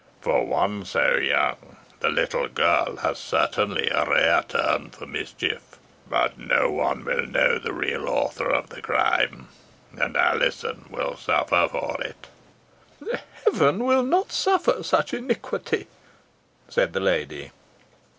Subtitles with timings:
[0.19, 5.61] For one so young, the little girl has certainly a rare turn for mischief.
[6.09, 9.49] But no one will know the real author of the crime,
[9.95, 12.29] and Alizon will suffer for it."
[13.45, 15.85] "Heaven will not suffer such iniquity,"
[16.67, 17.51] said the lady.